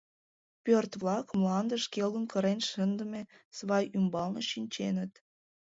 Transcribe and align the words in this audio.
Пӧрт-влак 0.65 1.27
мландыш 1.39 1.83
келгын 1.93 2.25
кырен 2.31 2.59
шындыме 2.69 3.21
свай 3.57 3.85
ӱмбалне 3.97 4.41
шинченыт. 4.51 5.13